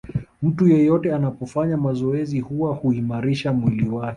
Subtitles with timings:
[0.41, 4.09] Mtu yeyote anapofanya mazoezi huwa huimarisha mwili wake